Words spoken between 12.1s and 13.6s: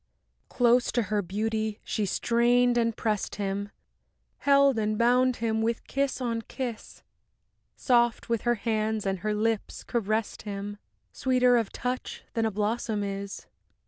than a blossom is.